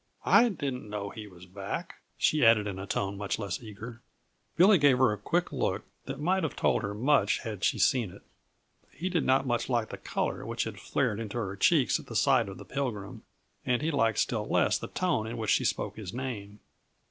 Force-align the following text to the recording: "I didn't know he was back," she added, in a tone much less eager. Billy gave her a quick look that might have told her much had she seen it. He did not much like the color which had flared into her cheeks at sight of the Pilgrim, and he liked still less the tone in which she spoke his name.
"I 0.25 0.49
didn't 0.49 0.89
know 0.89 1.11
he 1.11 1.27
was 1.27 1.45
back," 1.45 1.97
she 2.17 2.43
added, 2.43 2.65
in 2.65 2.79
a 2.79 2.87
tone 2.87 3.17
much 3.19 3.37
less 3.37 3.61
eager. 3.61 4.01
Billy 4.57 4.79
gave 4.79 4.97
her 4.97 5.13
a 5.13 5.17
quick 5.19 5.51
look 5.51 5.83
that 6.05 6.19
might 6.19 6.41
have 6.41 6.55
told 6.55 6.81
her 6.81 6.95
much 6.95 7.41
had 7.41 7.63
she 7.63 7.77
seen 7.77 8.09
it. 8.09 8.23
He 8.89 9.09
did 9.09 9.23
not 9.23 9.45
much 9.45 9.69
like 9.69 9.89
the 9.89 9.97
color 9.99 10.43
which 10.43 10.63
had 10.63 10.79
flared 10.79 11.19
into 11.19 11.37
her 11.37 11.55
cheeks 11.55 11.99
at 11.99 12.07
sight 12.17 12.49
of 12.49 12.57
the 12.57 12.65
Pilgrim, 12.65 13.21
and 13.63 13.83
he 13.83 13.91
liked 13.91 14.17
still 14.17 14.47
less 14.47 14.75
the 14.79 14.87
tone 14.87 15.27
in 15.27 15.37
which 15.37 15.51
she 15.51 15.65
spoke 15.65 15.97
his 15.97 16.15
name. 16.15 16.61